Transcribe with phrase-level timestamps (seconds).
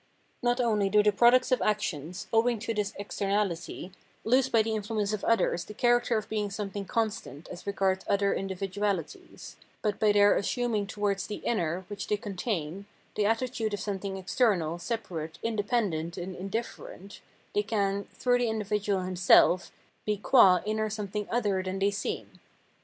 [0.41, 3.91] Not only do the products of actions, owing to this externahty,
[4.23, 8.33] lose by the influence of others the character of being something constant as regards other
[8.33, 13.79] individuahties; but by their assuming towards the inner which they con tain, the attitude of
[13.79, 17.21] something external, separate, in dependent, and indifferent,
[17.53, 19.71] they can, through the in dividual himself,
[20.03, 22.39] be qua inner something other than they seem.